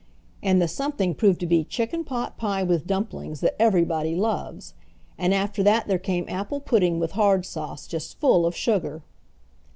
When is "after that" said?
5.31-5.87